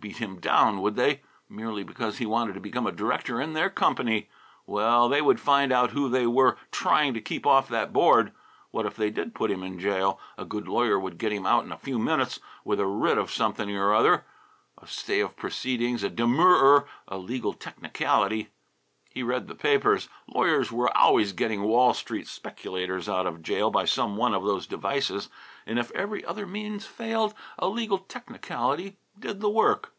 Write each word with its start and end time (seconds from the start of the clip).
Beat 0.00 0.18
him 0.18 0.38
down, 0.38 0.82
would 0.82 0.96
they? 0.96 1.22
Merely 1.48 1.82
because 1.82 2.18
he 2.18 2.26
wanted 2.26 2.52
to 2.52 2.60
become 2.60 2.86
a 2.86 2.92
director 2.92 3.40
in 3.40 3.54
their 3.54 3.70
company! 3.70 4.28
Well, 4.66 5.08
they 5.08 5.22
would 5.22 5.40
find 5.40 5.72
out 5.72 5.92
who 5.92 6.10
they 6.10 6.26
were 6.26 6.58
trying 6.70 7.14
to 7.14 7.22
keep 7.22 7.46
off 7.46 7.68
that 7.70 7.90
Board. 7.90 8.32
What 8.70 8.84
if 8.84 8.96
they 8.96 9.08
did 9.08 9.34
put 9.34 9.50
him 9.50 9.62
in 9.62 9.78
jail? 9.80 10.20
A 10.36 10.44
good 10.44 10.68
lawyer 10.68 10.98
would 11.00 11.16
get 11.16 11.32
him 11.32 11.46
out 11.46 11.64
in 11.64 11.72
a 11.72 11.78
few 11.78 11.98
minutes 11.98 12.38
with 12.64 12.80
a 12.80 12.86
writ 12.86 13.16
of 13.16 13.30
something 13.32 13.74
or 13.74 13.94
other, 13.94 14.26
a 14.76 14.86
stay 14.86 15.20
of 15.20 15.38
proceedings, 15.38 16.02
a 16.04 16.10
demurrer, 16.10 16.84
a 17.08 17.16
legal 17.16 17.54
technicality. 17.54 18.50
He 19.08 19.22
read 19.22 19.48
the 19.48 19.54
papers. 19.54 20.10
Lawyers 20.28 20.70
were 20.70 20.94
always 20.94 21.32
getting 21.32 21.62
Wall 21.62 21.94
Street 21.94 22.28
speculators 22.28 23.08
out 23.08 23.26
of 23.26 23.42
jail 23.42 23.70
by 23.70 23.86
some 23.86 24.18
one 24.18 24.34
of 24.34 24.44
those 24.44 24.66
devices; 24.66 25.30
and 25.64 25.78
if 25.78 25.90
every 25.92 26.22
other 26.26 26.44
means 26.46 26.84
failed 26.84 27.32
a 27.58 27.68
legal 27.68 27.96
technicality 27.96 28.98
did 29.18 29.40
the 29.40 29.48
work. 29.48 29.92